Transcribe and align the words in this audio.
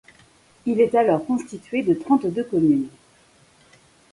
Il 0.65 0.81
est 0.81 0.95
alors 0.95 1.23
constitué 1.27 1.83
de 1.83 1.93
trente-deux 1.93 2.43
communes. 2.45 2.87